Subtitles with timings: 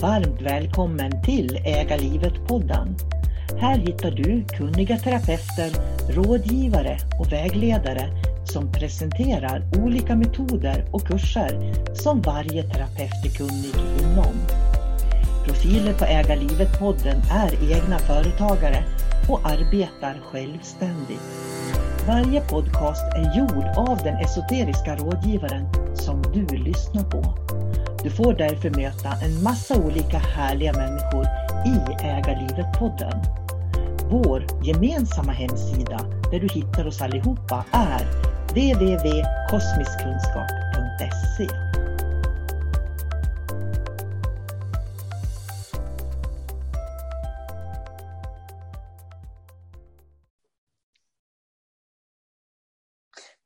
[0.00, 2.96] Varmt välkommen till Äga livet-podden.
[3.58, 5.70] Här hittar du kunniga terapeuter,
[6.08, 8.08] rådgivare och vägledare
[8.44, 14.34] som presenterar olika metoder och kurser som varje terapeut är kunnig inom.
[15.46, 18.84] Profiler på Äga livet-podden är egna företagare
[19.28, 21.22] och arbetar självständigt.
[22.06, 27.50] Varje podcast är gjord av den esoteriska rådgivaren som du lyssnar på.
[28.02, 31.26] Du får därför möta en massa olika härliga människor
[31.66, 33.24] i Ägarlivet-podden.
[34.10, 35.98] Vår gemensamma hemsida
[36.30, 38.06] där du hittar oss allihopa är
[38.48, 41.48] www.kosmiskkunskap.se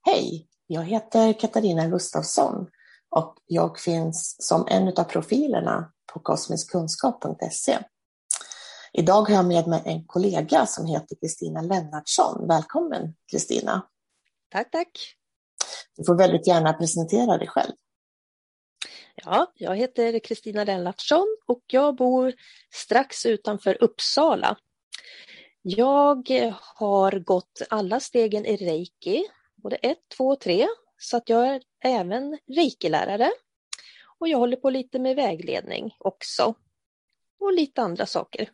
[0.06, 2.66] Hej, jag heter Katarina Gustafsson
[3.14, 7.78] och jag finns som en av profilerna på kosmiskkunskap.se.
[8.92, 12.48] Idag har jag med mig en kollega som heter Kristina Lennartsson.
[12.48, 13.88] Välkommen Kristina!
[14.48, 15.16] Tack, tack!
[15.96, 17.72] Du får väldigt gärna presentera dig själv.
[19.14, 22.32] Ja, jag heter Kristina Lennartsson och jag bor
[22.74, 24.56] strax utanför Uppsala.
[25.62, 26.28] Jag
[26.60, 29.24] har gått alla stegen i reiki,
[29.62, 30.66] både ett, två och tre,
[31.04, 33.30] så att jag är även reiki-lärare.
[34.18, 36.54] Och jag håller på lite med vägledning också.
[37.40, 38.50] Och lite andra saker.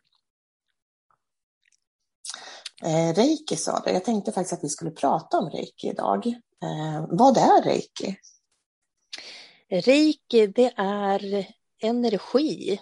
[2.82, 3.90] Eh, reiki sa du.
[3.90, 6.26] Jag tänkte faktiskt att vi skulle prata om reiki idag.
[6.62, 8.16] Eh, vad är reiki?
[9.68, 11.46] Reiki, det är
[11.78, 12.80] energi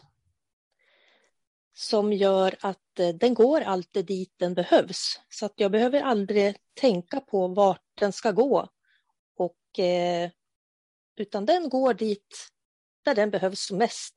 [1.75, 5.21] som gör att eh, den går alltid dit den behövs.
[5.29, 8.69] Så att jag behöver aldrig tänka på vart den ska gå
[9.77, 10.31] Eh,
[11.17, 12.49] utan den går dit
[13.05, 14.15] där den behövs mest.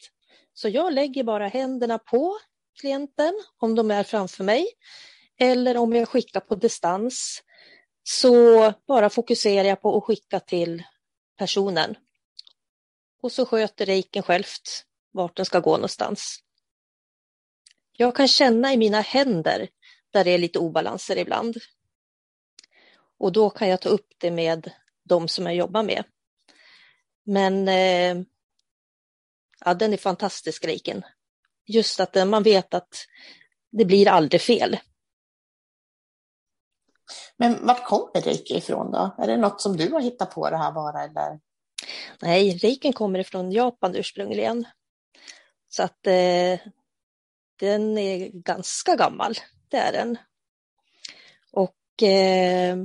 [0.53, 2.37] Så jag lägger bara händerna på
[2.79, 4.67] klienten om de är framför mig
[5.37, 7.43] eller om jag skickar på distans
[8.03, 10.83] så bara fokuserar jag på att skicka till
[11.37, 11.95] personen.
[13.21, 16.39] Och så sköter reiken självt vart den ska gå någonstans.
[17.91, 19.69] Jag kan känna i mina händer
[20.09, 21.57] där det är lite obalanser ibland.
[23.17, 24.71] Och då kan jag ta upp det med
[25.03, 26.03] de som jag jobbar med.
[27.23, 28.23] Men eh,
[29.65, 31.03] ja, den är fantastisk, Reiken.
[31.65, 33.05] Just att man vet att
[33.71, 34.77] det blir aldrig fel.
[37.37, 39.15] Men vart kommer reiki ifrån då?
[39.17, 41.39] Är det något som du har hittat på det här bara eller?
[42.21, 44.65] Nej, reiken kommer ifrån Japan ursprungligen.
[45.69, 46.59] Så att eh,
[47.59, 49.35] den är ganska gammal,
[49.67, 50.17] det är den.
[51.51, 52.77] Och eh,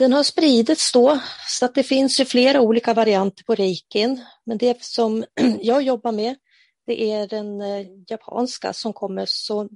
[0.00, 4.24] den har spridits då, så att det finns ju flera olika varianter på reikin.
[4.44, 5.24] Men det som
[5.60, 6.36] jag jobbar med,
[6.86, 9.68] det är den eh, japanska som kommer så,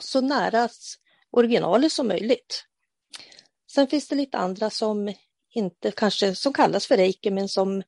[0.00, 0.68] så nära
[1.30, 2.64] originalet som möjligt.
[3.70, 5.14] Sen finns det lite andra som
[5.54, 7.82] inte kanske som kallas för reiki, men som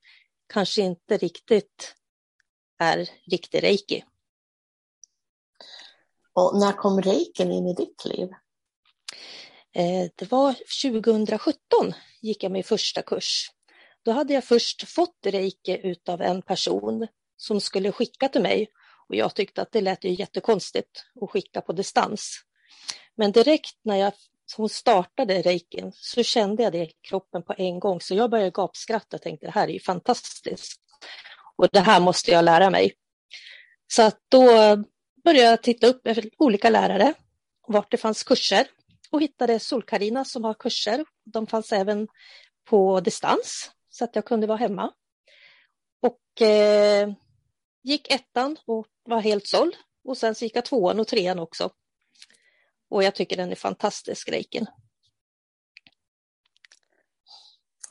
[0.53, 1.95] kanske inte riktigt
[2.79, 4.05] är riktig reiki.
[6.33, 8.29] Och när kom reikin in i ditt liv?
[9.75, 11.55] Eh, det var 2017
[12.23, 13.51] gick jag min första kurs.
[14.05, 17.07] Då hade jag först fått reiki av en person
[17.37, 18.69] som skulle skicka till mig
[19.09, 22.41] och jag tyckte att det lät ju jättekonstigt att skicka på distans.
[23.17, 24.13] Men direkt när jag
[24.57, 28.51] hon startade reikin så kände jag det i kroppen på en gång så jag började
[28.51, 30.81] gapskratta och tänkte det här är ju fantastiskt
[31.57, 32.93] och det här måste jag lära mig.
[33.87, 34.47] Så att då
[35.25, 37.15] började jag titta upp efter olika lärare,
[37.69, 38.67] vart det fanns kurser
[39.11, 41.05] och hittade Solkarina som har kurser.
[41.25, 42.09] De fanns även
[42.65, 44.93] på distans så att jag kunde vara hemma.
[46.01, 47.13] Och eh,
[47.83, 49.77] gick ettan och var helt såld.
[50.05, 51.71] Och sen så gick jag tvåan och trean också.
[52.91, 54.67] Och jag tycker den är fantastisk, Reiken.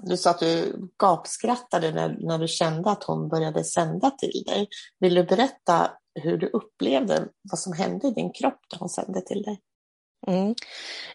[0.01, 4.67] Du sa att du gapskrattade när, när du kände att hon började sända till dig.
[4.99, 9.21] Vill du berätta hur du upplevde vad som hände i din kropp när hon sände
[9.21, 9.61] till dig?
[10.27, 10.55] Mm.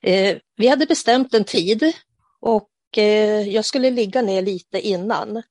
[0.02, 1.92] Eh, vi hade bestämt en tid
[2.40, 5.42] och eh, jag skulle ligga ner lite innan.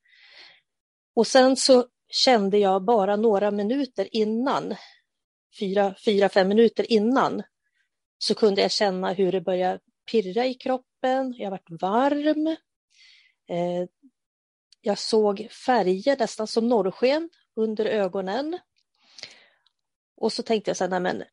[1.15, 4.75] Och sen så kände jag bara några minuter innan,
[5.59, 7.43] fyra, fyra, fem minuter innan,
[8.17, 9.79] så kunde jag känna hur det började
[10.11, 11.33] pirra i kroppen.
[11.37, 12.47] Jag vart varm.
[13.49, 13.87] Eh,
[14.81, 18.59] jag såg färger nästan som norrsken under ögonen.
[20.15, 21.23] Och så tänkte jag så här, nej men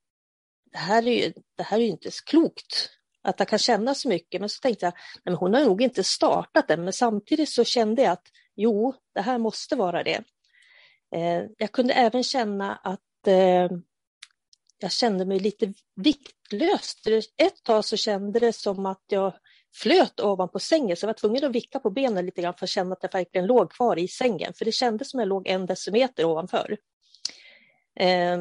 [0.73, 2.91] det här är ju, det här är ju inte klokt
[3.23, 4.41] att jag kan känna så mycket.
[4.41, 6.85] Men så tänkte jag, nej men hon har nog inte startat den.
[6.85, 8.27] Men samtidigt så kände jag att
[8.57, 10.25] jo, det här måste vara det.
[11.15, 13.69] Eh, jag kunde även känna att eh,
[14.79, 16.95] jag kände mig lite viktlös.
[17.37, 19.35] Ett tag så kände det som att jag
[19.75, 22.71] flöt ovanpå sängen så jag var tvungen att vicka på benen lite grann för att
[22.71, 24.53] känna att jag verkligen låg kvar i sängen.
[24.55, 26.77] För det kändes som att jag låg en decimeter ovanför.
[28.01, 28.39] Eh,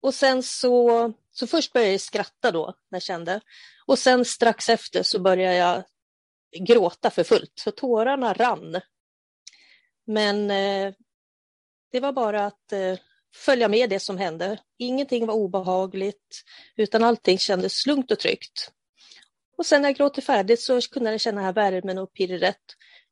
[0.00, 3.40] och sen så, så först började jag skratta då när jag kände.
[3.86, 5.82] Och sen strax efter så började jag
[6.66, 7.52] gråta för fullt.
[7.54, 8.80] Så tårarna rann.
[10.06, 10.94] Men eh,
[11.92, 12.98] det var bara att eh,
[13.34, 14.58] följa med det som hände.
[14.78, 16.44] Ingenting var obehagligt
[16.76, 18.72] utan allting kändes lugnt och tryggt.
[19.56, 22.56] Och sen när jag gråter färdigt så kunde jag känna här värmen och pirret.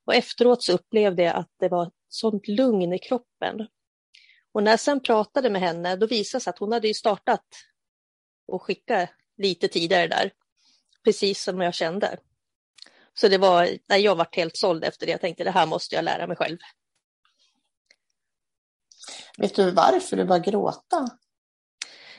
[0.06, 3.67] Och efteråt så upplevde jag att det var ett sånt lugn i kroppen.
[4.52, 7.46] Och när jag sen pratade med henne, då visade det sig att hon hade startat
[8.48, 10.32] och skickat lite tidigare där,
[11.04, 12.18] precis som jag kände.
[13.14, 15.94] Så det var, när jag var helt såld efter det, jag tänkte det här måste
[15.94, 16.58] jag lära mig själv.
[19.38, 21.08] Vet du varför du började gråta?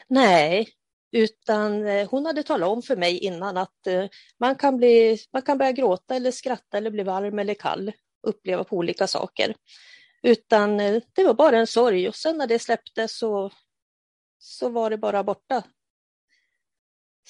[0.07, 0.69] Nej,
[1.11, 4.05] utan eh, hon hade talat om för mig innan att eh,
[4.39, 7.91] man kan, bli, man kan börja gråta eller skratta eller bli varm eller kall,
[8.27, 9.55] uppleva på olika saker.
[10.21, 13.51] Utan eh, det var bara en sorg och sen när det släppte så,
[14.37, 15.63] så var det bara borta.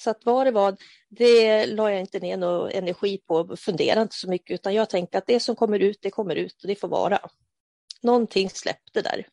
[0.00, 0.76] Så att vad det var,
[1.08, 5.18] det la jag inte ner någon energi på, funderade inte så mycket, utan jag tänkte
[5.18, 7.28] att det som kommer ut, det kommer ut och det får vara.
[8.02, 9.26] Någonting släppte där.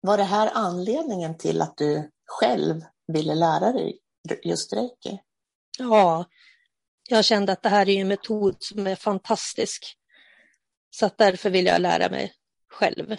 [0.00, 3.98] Var det här anledningen till att du själv ville lära dig
[4.42, 5.20] just reiki?
[5.78, 6.24] Ja,
[7.08, 9.96] jag kände att det här är en metod som är fantastisk.
[10.94, 12.34] Så därför vill jag lära mig
[12.68, 13.16] själv.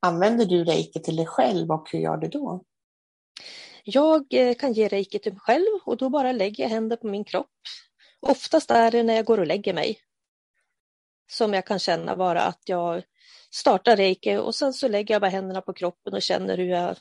[0.00, 2.64] Använder du reiki till dig själv och hur gör du då?
[3.84, 7.06] Jag eh, kan ge reiki till mig själv och då bara lägger jag händer på
[7.06, 7.50] min kropp.
[8.20, 10.00] Oftast är det när jag går och lägger mig
[11.30, 13.02] som jag kan känna bara att jag
[13.50, 16.96] startar reiki och sen så lägger jag bara händerna på kroppen och känner hur jag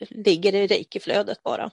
[0.00, 1.70] ligger i reikiflödet bara.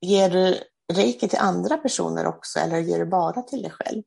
[0.00, 0.60] Ger du
[0.92, 4.02] reiki till andra personer också eller ger du bara till dig själv?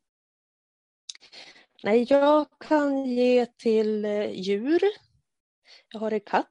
[1.84, 4.82] Nej, jag kan ge till eh, djur.
[5.94, 6.48] Jag har en katt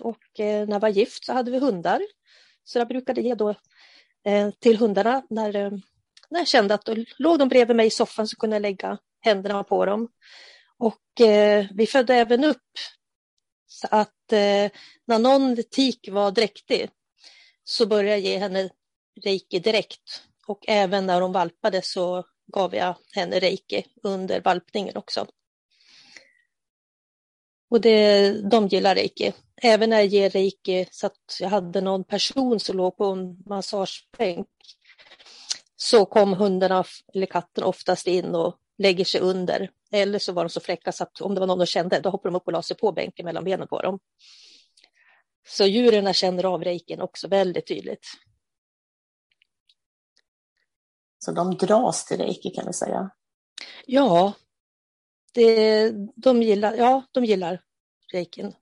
[0.00, 2.02] och eh, när jag var gift så hade vi hundar.
[2.64, 3.50] Så jag brukade ge då
[4.24, 5.52] eh, till hundarna när,
[6.30, 8.98] när jag kände att då låg de bredvid mig i soffan så kunde jag lägga
[9.20, 10.08] händerna på dem.
[10.78, 11.00] Och
[11.70, 12.70] vi födde även upp
[13.66, 14.30] så att
[15.04, 16.90] när någon tik var dräktig
[17.64, 18.70] så började jag ge henne
[19.24, 20.22] reiki direkt.
[20.46, 25.26] Och även när hon valpade så gav jag henne reiki under valpningen också.
[27.70, 29.32] Och det, de gillar reiki.
[29.62, 33.36] Även när jag ger reiki så att jag hade någon person som låg på en
[33.46, 34.48] massagebänk
[35.76, 39.70] så kom hundarna eller katten oftast in och lägger sig under.
[39.92, 42.10] Eller så var de så fräcka så att om det var någon de kände, då
[42.10, 43.98] hoppade de upp och la sig på bänken mellan benen på dem.
[45.48, 48.06] Så djuren känner av reikin också väldigt tydligt.
[51.24, 53.10] Så de dras till reiki kan vi säga.
[53.86, 54.32] Ja,
[55.34, 57.60] det, de, gillar, ja de gillar
[58.12, 58.54] reikin.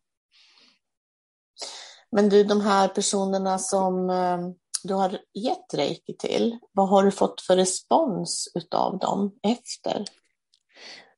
[2.10, 4.38] Men du, de här personerna som eh,
[4.82, 10.04] du har gett reiki till, vad har du fått för respons utav dem efter?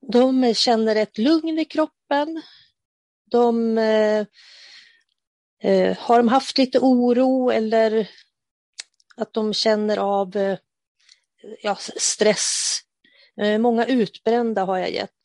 [0.01, 2.43] De känner ett lugn i kroppen.
[3.31, 4.27] De eh,
[5.63, 8.11] eh har de haft lite oro eller
[9.17, 10.59] att de känner av eh,
[11.63, 12.81] ja, stress.
[13.37, 15.21] Eh, många utbrända har jag gett.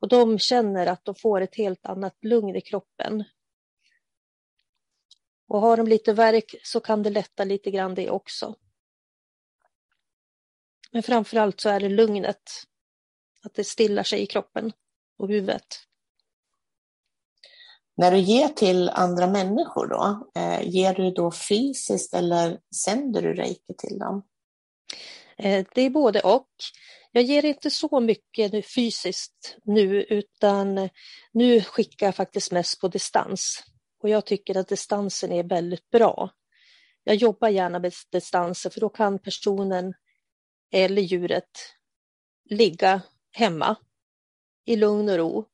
[0.00, 3.24] Och de känner att de får ett helt annat lugn i kroppen.
[5.48, 8.54] Och har de lite värk så kan det lätta lite grann det också.
[10.92, 12.42] Men framför allt så är det lugnet.
[13.42, 14.72] Att det stillar sig i kroppen
[15.18, 15.66] och huvudet.
[17.96, 23.34] När du ger till andra människor då, eh, ger du då fysiskt eller sänder du
[23.34, 24.22] reiki till dem?
[25.38, 26.50] Eh, det är både och.
[27.12, 30.90] Jag ger inte så mycket nu fysiskt nu utan eh,
[31.32, 33.64] nu skickar jag faktiskt mest på distans.
[34.02, 36.30] Och jag tycker att distansen är väldigt bra.
[37.04, 39.94] Jag jobbar gärna med distanser för då kan personen
[40.72, 41.50] eller djuret
[42.50, 43.00] ligga
[43.32, 43.76] hemma
[44.64, 45.44] i lugn och ro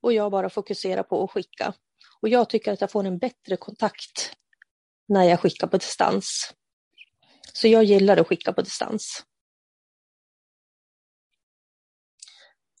[0.00, 1.74] och jag bara fokuserar på att skicka.
[2.20, 4.36] Och jag tycker att jag får en bättre kontakt
[5.08, 6.54] när jag skickar på distans.
[7.52, 9.24] Så jag gillar att skicka på distans.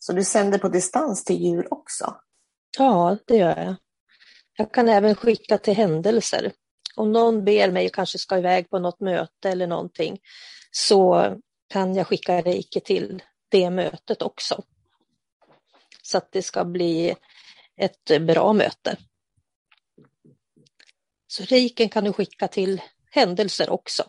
[0.04, 2.16] Så du sänder på distans till djur också?
[2.78, 3.74] Ja, det gör jag.
[4.56, 6.52] Jag kan även skicka till händelser.
[6.96, 10.18] Om någon ber mig och kanske ska iväg på något möte eller någonting
[10.70, 11.34] så
[11.68, 14.62] kan jag skicka reiki till det mötet också.
[16.02, 17.14] Så att det ska bli
[17.76, 18.96] ett bra möte.
[21.26, 24.04] Så reiken kan du skicka till händelser också.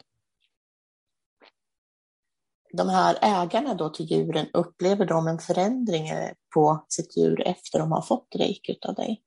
[2.77, 7.80] De här ägarna då till djuren, upplever de en förändring eh, på sitt djur efter
[7.80, 9.22] de har fått reiki av dig?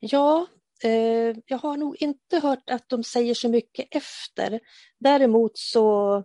[0.00, 0.46] Ja,
[0.82, 4.60] eh, jag har nog inte hört att de säger så mycket efter.
[4.98, 6.16] Däremot så,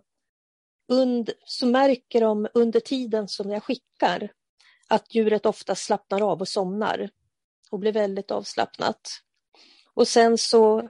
[0.88, 4.32] und, så märker de under tiden som jag skickar
[4.88, 7.10] att djuret ofta slappnar av och somnar
[7.70, 9.00] och blir väldigt avslappnat.
[9.94, 10.88] Och sen så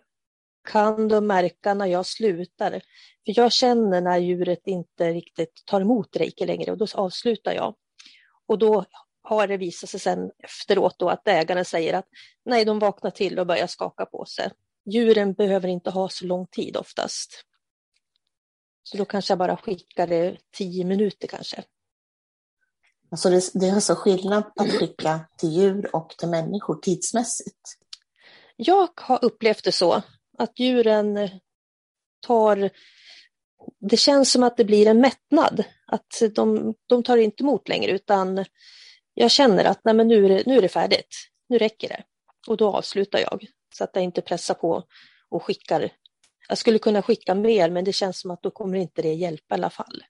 [0.68, 2.82] kan de märka när jag slutar.
[3.24, 7.74] För jag känner när djuret inte riktigt tar emot reiki längre och då avslutar jag.
[8.46, 8.84] Och då
[9.22, 12.06] har det visat sig sen efteråt då att ägaren säger att
[12.44, 14.50] nej, de vaknar till och börjar skaka på sig.
[14.84, 17.44] Djuren behöver inte ha så lång tid oftast.
[18.82, 21.64] Så då kanske jag bara skickar det tio minuter kanske.
[23.10, 27.78] Alltså det, det är alltså skillnad att skicka till djur och till människor tidsmässigt?
[28.56, 30.02] Jag har upplevt det så,
[30.38, 31.30] att djuren
[32.20, 32.70] tar...
[33.81, 37.92] Det känns som att det blir en mättnad, att de, de tar inte emot längre
[37.92, 38.45] utan
[39.14, 41.16] jag känner att nej, men nu, är det, nu är det färdigt,
[41.49, 42.04] nu räcker det.
[42.49, 44.85] Och då avslutar jag så att jag inte pressar på
[45.28, 45.90] och skickar.
[46.49, 49.54] Jag skulle kunna skicka mer men det känns som att då kommer inte det hjälpa
[49.54, 50.04] i alla fall.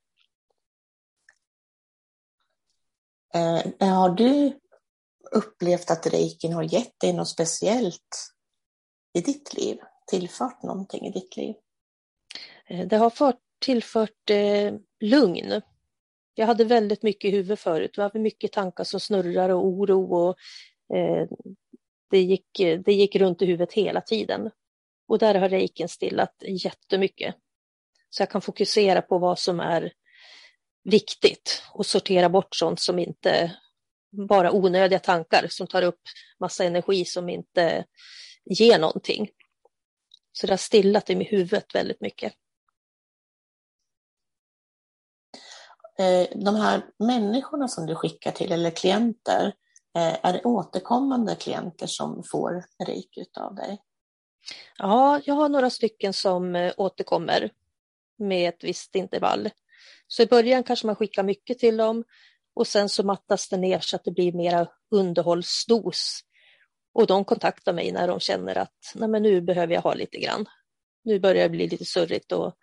[3.34, 4.58] Eh, har du
[5.32, 8.34] upplevt att reikin har gett dig något speciellt
[9.14, 9.78] i ditt liv?
[10.06, 11.54] Tillfört någonting i ditt liv?
[12.66, 15.60] Eh, det har fört, tillfört eh, lugn.
[16.34, 17.90] Jag hade väldigt mycket i huvudet förut.
[17.94, 20.36] Det var mycket tankar som snurrar och oro och
[20.96, 21.26] eh,
[22.10, 24.50] det, gick, det gick runt i huvudet hela tiden.
[25.08, 27.34] Och där har reiken stillat jättemycket.
[28.10, 29.92] Så jag kan fokusera på vad som är
[30.84, 33.56] viktigt och sortera bort sånt som inte
[34.28, 36.00] bara onödiga tankar som tar upp
[36.40, 37.84] massa energi som inte
[38.44, 39.30] ger någonting.
[40.32, 42.34] Så det har stillat i huvudet väldigt mycket.
[45.98, 49.46] Eh, de här människorna som du skickar till, eller klienter,
[49.96, 53.82] eh, är det återkommande klienter som får reiki av dig?
[54.78, 57.50] Ja, jag har några stycken som eh, återkommer
[58.18, 59.50] med ett visst intervall.
[60.06, 62.04] Så i början kanske man skickar mycket till dem
[62.54, 66.20] och sen så mattas det ner så att det blir mera underhållsdos.
[66.94, 70.18] Och de kontaktar mig när de känner att Nej, men nu behöver jag ha lite
[70.18, 70.46] grann.
[71.04, 72.54] Nu börjar det bli lite surrigt och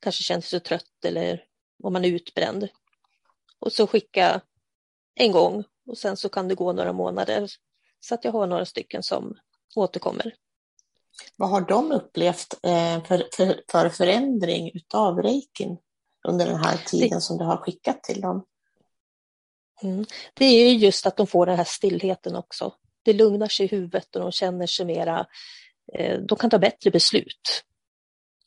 [0.00, 1.42] kanske känner sig trött eller
[1.82, 2.68] om man är utbränd.
[3.58, 4.40] Och så skicka
[5.14, 7.48] en gång och sen så kan det gå några månader
[8.00, 9.38] så att jag har några stycken som
[9.74, 10.34] återkommer.
[11.36, 15.78] Vad har de upplevt eh, för, för, för förändring utav reikin
[16.28, 18.44] under den här tiden det, som du har skickat till dem?
[19.82, 20.04] Mm,
[20.34, 22.74] det är just att de får den här stillheten också.
[23.02, 25.26] Det lugnar sig i huvudet och de känner sig mera,
[25.94, 27.64] eh, de kan ta bättre beslut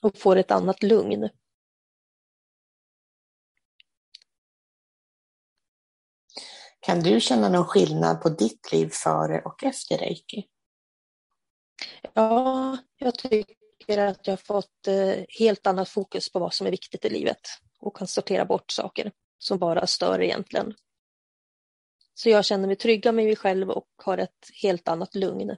[0.01, 1.29] och får ett annat lugn.
[6.89, 10.47] Kan du känna någon skillnad på ditt liv före och efter reiki?
[12.13, 16.71] Ja, jag tycker att jag har fått eh, helt annat fokus på vad som är
[16.71, 17.39] viktigt i livet
[17.79, 20.73] och kan sortera bort saker som bara stör egentligen.
[22.13, 25.55] Så jag känner mig trygga med mig själv och har ett helt annat lugn.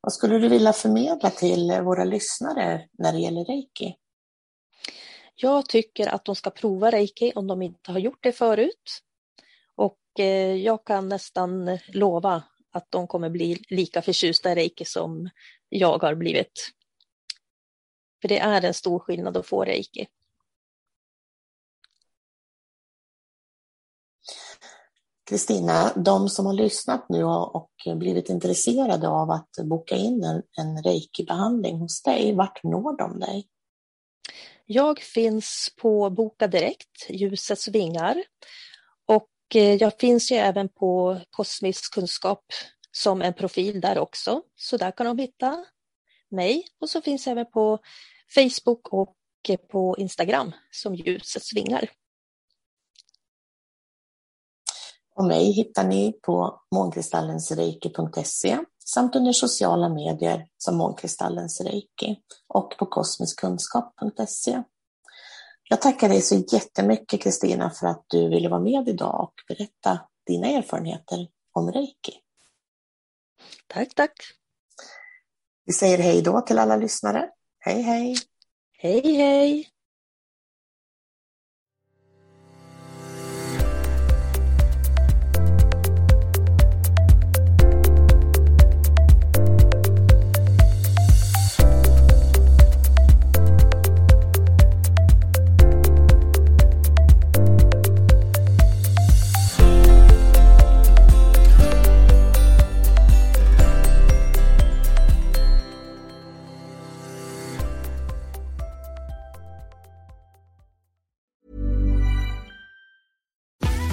[0.00, 3.96] Vad skulle du vilja förmedla till våra lyssnare när det gäller reiki?
[5.40, 9.02] Jag tycker att de ska prova reiki om de inte har gjort det förut.
[9.74, 15.30] Och eh, jag kan nästan lova att de kommer bli lika förtjusta i reiki som
[15.68, 16.70] jag har blivit.
[18.20, 20.06] För det är en stor skillnad att få reiki.
[25.28, 30.82] Kristina, de som har lyssnat nu och blivit intresserade av att boka in en, en
[30.82, 33.48] reiki-behandling hos dig, vart når de dig?
[34.70, 38.24] Jag finns på Boka Direkt, Ljusets vingar.
[39.06, 42.44] Och eh, jag finns ju även på Kosmisk kunskap
[42.90, 44.42] som en profil där också.
[44.54, 45.64] Så där kan de hitta
[46.30, 46.66] mig.
[46.80, 47.78] Och så finns jag även på
[48.34, 49.16] Facebook och
[49.48, 51.90] eh, på Instagram som Ljusets vingar.
[55.14, 58.58] Och mig hittar ni på månkristallensreiki.se
[58.94, 62.16] samt under sociala medier som Månkristallens Reiki
[62.46, 64.62] och på kosmiskkunskap.se.
[65.68, 70.00] Jag tackar dig så jättemycket Kristina för att du ville vara med idag och berätta
[70.26, 72.12] dina erfarenheter om reiki.
[73.66, 74.12] Tack, tack.
[75.64, 77.30] Vi säger hej då till alla lyssnare.
[77.58, 78.16] Hej, hej.
[78.72, 79.68] Hej, hej.